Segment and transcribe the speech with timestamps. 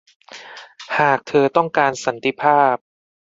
[0.97, 2.75] หากเธอต้องการสันติภาพ